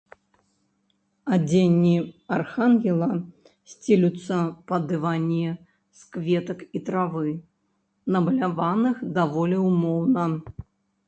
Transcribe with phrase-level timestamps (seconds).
[1.35, 1.91] Адзенні
[2.37, 3.09] архангела
[3.73, 4.39] сцелюцца
[4.71, 5.51] па дыване
[6.01, 7.37] з кветак і травы,
[8.17, 10.25] намаляваных даволі ўмоўна.